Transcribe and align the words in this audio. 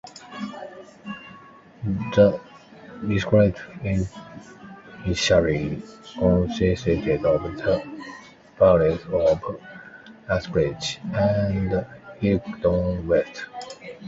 The 2.15 2.39
district 3.07 3.61
initially 3.83 5.77
consisted 6.17 7.23
of 7.23 7.43
the 7.55 7.75
parishes 8.57 9.05
of 9.13 9.39
Uxbridge 10.27 10.97
and 11.13 11.85
Hillingdon 12.19 12.97
West. 13.07 13.45